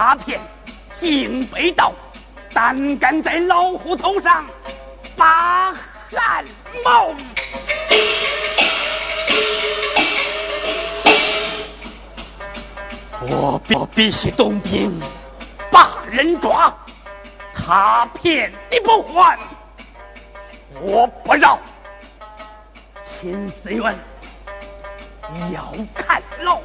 [0.00, 0.40] 收到他骗，
[0.94, 1.92] 竟被盗，
[2.54, 4.46] 胆敢在老虎头上
[5.14, 6.46] 把汗
[6.82, 7.14] 毛。
[13.22, 14.98] 我必必须动兵
[15.70, 16.74] 把人抓，
[17.52, 19.38] 他骗你不还，
[20.80, 21.58] 我不饶。
[23.02, 23.98] 秦思远
[25.52, 26.58] 要看牢，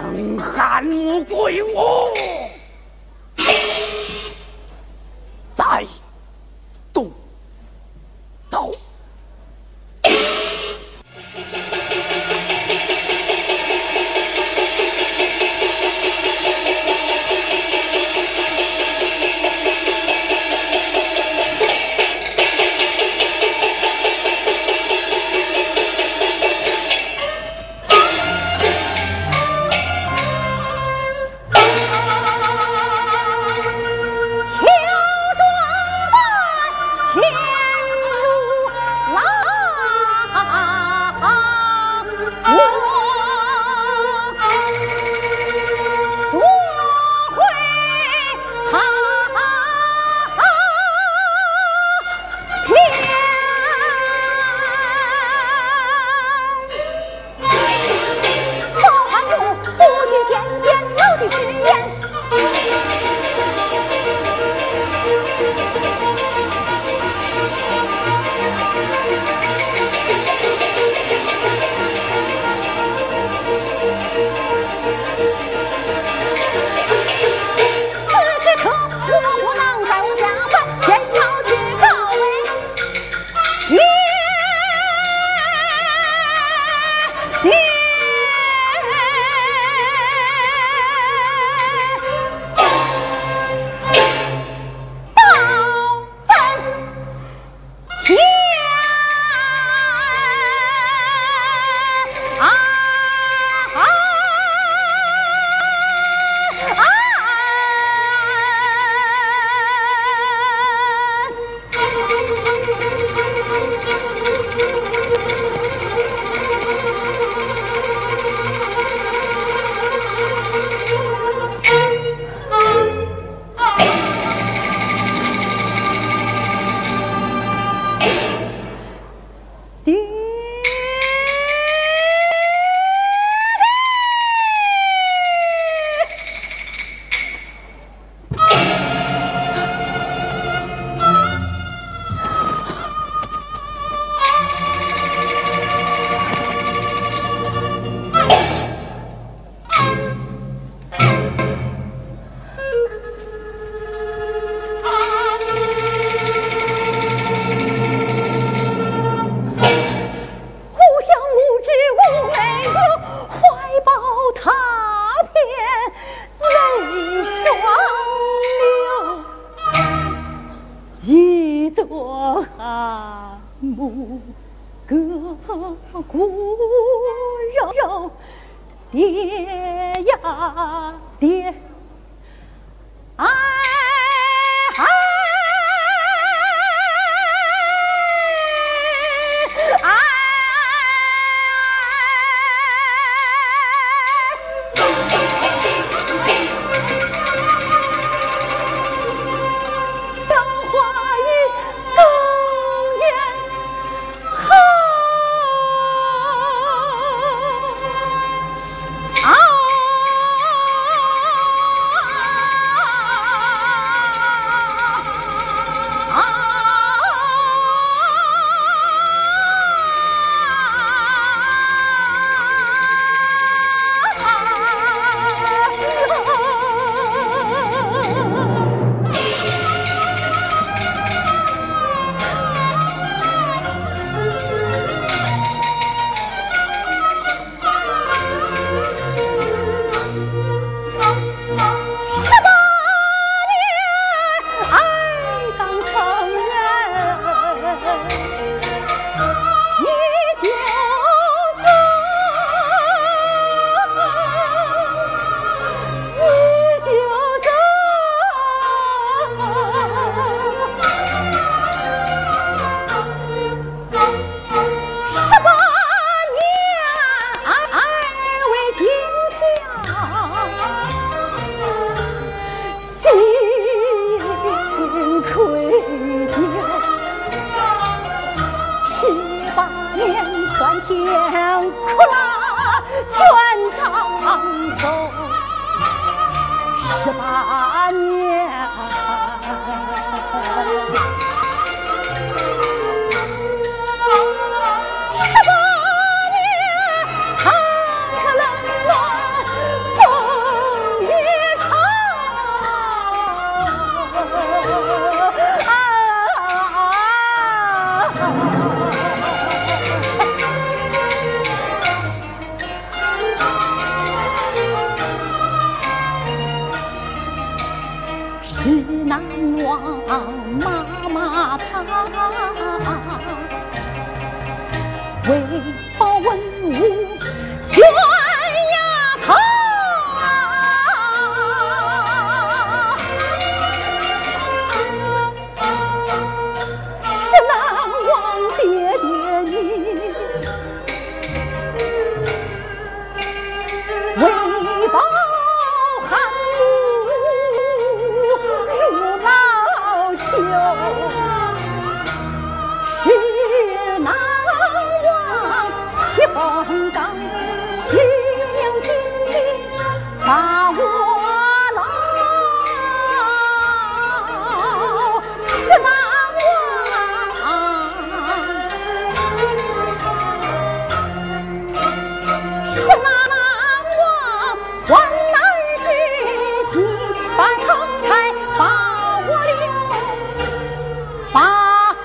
[0.00, 2.14] 等汉武归我，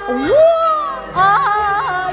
[0.06, 0.12] 我
[1.16, 2.12] 呀，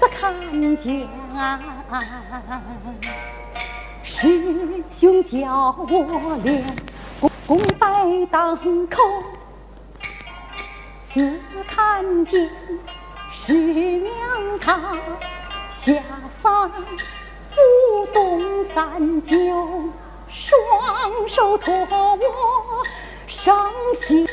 [0.00, 1.08] 只看见
[4.04, 6.76] 师兄叫我练
[7.46, 8.56] 功摆当
[8.88, 9.02] 口，
[11.12, 12.48] 只看见
[13.32, 14.78] 师娘她
[15.72, 15.92] 下
[16.40, 19.36] 山舞动三九，
[20.28, 22.16] 双手托我
[23.28, 24.26] 上西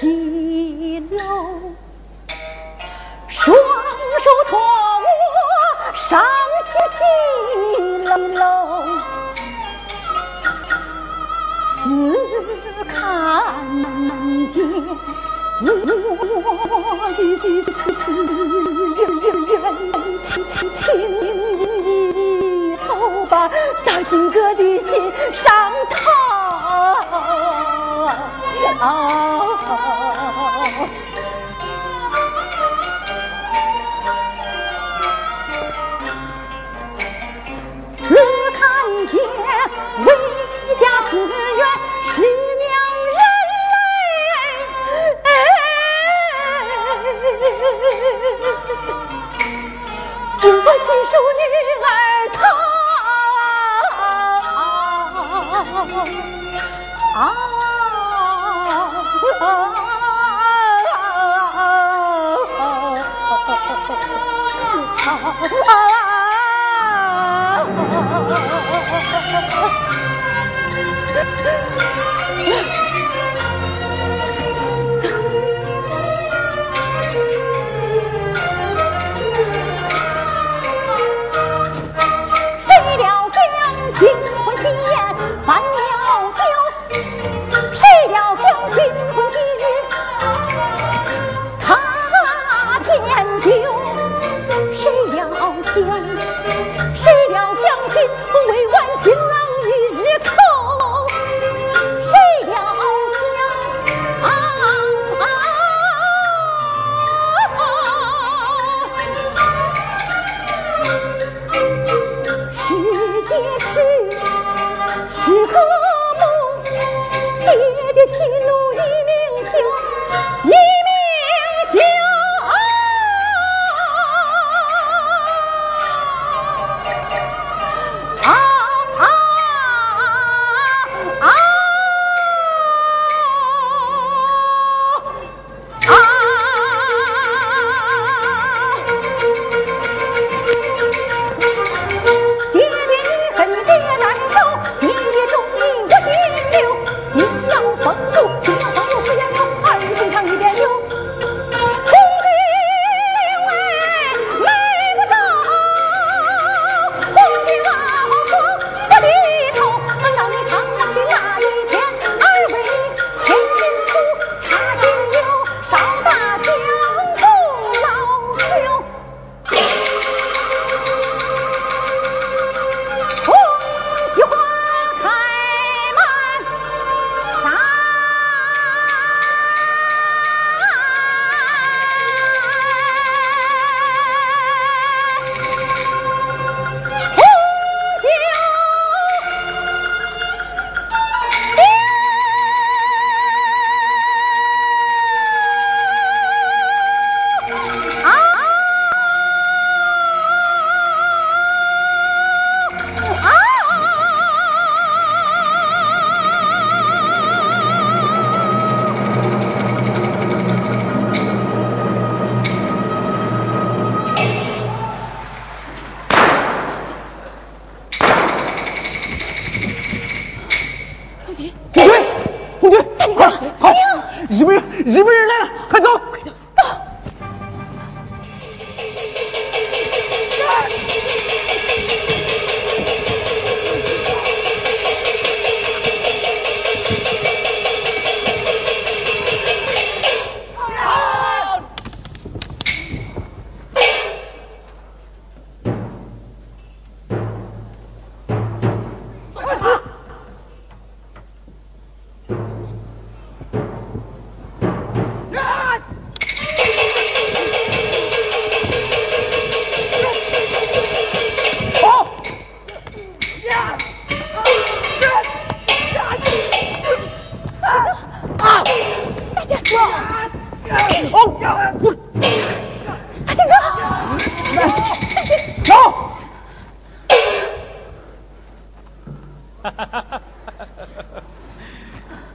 [1.11, 1.75] 楼，
[3.27, 4.61] 双手托我
[5.95, 6.23] 上
[6.71, 6.73] 西
[8.33, 8.39] 楼。
[14.55, 14.57] 只
[17.73, 18.19] 看见我
[19.21, 19.53] 的冤
[20.21, 23.33] 亲亲亲头把
[23.85, 24.89] 大金哥的心
[25.33, 25.73] 上
[28.79, 29.94] 啊。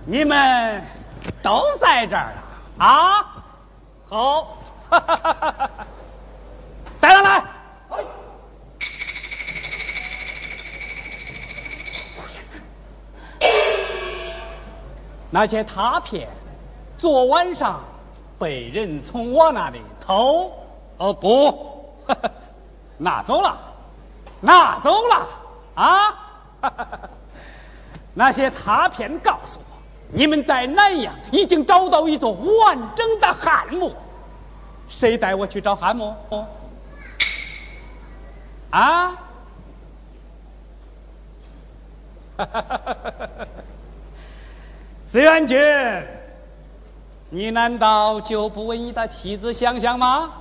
[0.07, 0.83] 你们
[1.43, 2.33] 都在这儿
[2.79, 2.87] 啊？
[2.87, 3.27] 啊，
[4.09, 4.59] 好，
[7.01, 7.45] 带上来。
[15.33, 16.29] 那些卡片，
[16.99, 17.81] 昨晚上
[18.39, 20.53] 被人从我那里偷，
[20.97, 21.95] 哦不，
[22.99, 23.57] 拿走了，
[24.41, 25.29] 拿走了。
[25.77, 26.15] 啊！
[28.13, 29.70] 那些卡片告诉我，
[30.13, 33.95] 你们在南阳已经找到一座完整的汉墓，
[34.89, 36.15] 谁带我去找汉墓？
[38.71, 39.11] 啊？
[42.37, 43.47] 哈哈哈哈哈哈！
[45.11, 45.61] 志愿军，
[47.29, 50.33] 你难道就不为你的妻子想想吗？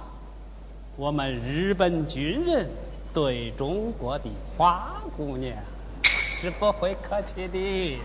[0.96, 2.70] 我们日本军人
[3.14, 4.26] 对中国的
[4.58, 5.56] 花姑娘
[6.10, 8.00] 是不会客气的。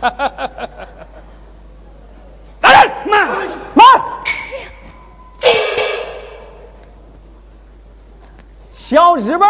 [0.00, 0.66] 哈哈哈哈
[2.60, 3.28] 大人，慢
[3.74, 3.86] 慢，
[8.90, 9.48] 小日本。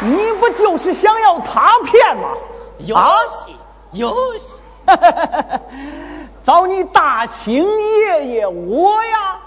[0.00, 2.36] 你不就是想要他骗吗？
[2.78, 2.96] 游
[3.30, 3.54] 戏，
[3.92, 4.58] 游戏，
[6.42, 7.64] 找你大清
[8.00, 9.40] 爷爷我呀？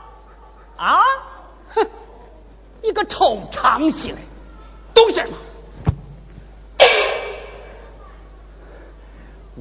[0.77, 1.01] 啊？
[1.75, 1.85] 哼，
[2.81, 4.19] 一个臭长西来，
[4.93, 5.37] 懂事吗？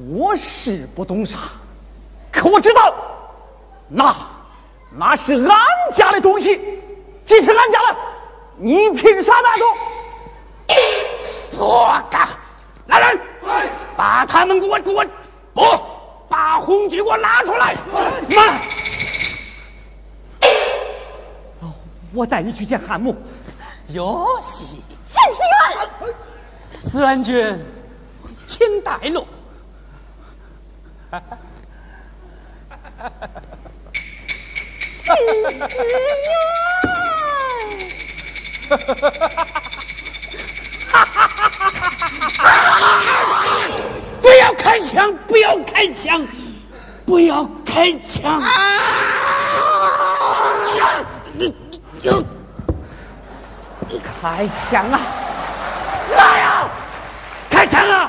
[0.09, 1.37] 我是不懂啥，
[2.31, 2.93] 可我知道，
[3.89, 4.15] 那
[4.91, 5.57] 那是俺
[5.95, 6.59] 家的东西，
[7.25, 7.97] 既是俺家的，
[8.57, 9.65] 你凭啥拿走？
[11.51, 12.27] 说干！
[12.87, 13.19] 来人，
[13.95, 15.05] 把他们给我给我
[15.53, 15.61] 不，
[16.27, 17.75] 把红军给我拉出来！
[18.29, 18.61] 慢！
[22.13, 23.15] 我带你去见汉墓。
[23.89, 24.81] 有戏！
[25.07, 25.37] 三天
[26.07, 26.15] 元，
[26.81, 27.63] 司安君，
[28.47, 29.27] 请带路。
[35.09, 36.29] 三天元。
[38.69, 39.09] 哈哈哈
[41.97, 42.53] 哈哈！
[44.21, 45.15] 不要开枪！
[45.27, 46.27] 不要开枪！
[47.07, 48.43] 不要开枪！
[51.33, 51.55] 你
[51.97, 52.23] 就
[54.21, 54.99] 开枪啊！
[56.11, 56.69] 来呀！
[57.49, 58.08] 开枪啊！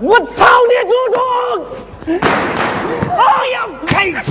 [0.00, 1.18] 我操，你祖宗，
[3.16, 3.20] 我
[3.52, 3.56] 要
[3.86, 4.28] 开枪。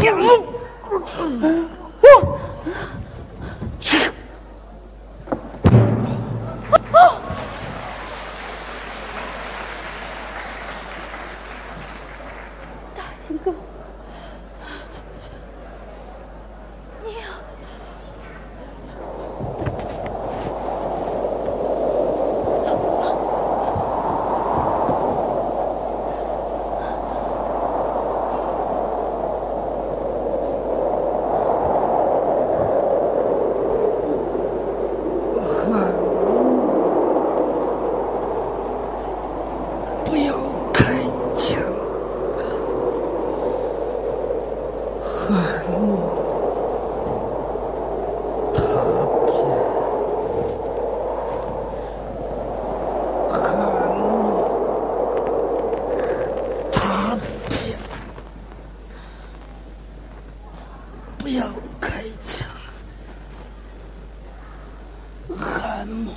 [65.84, 66.14] 韩墨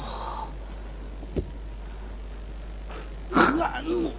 [3.33, 4.13] 韩墨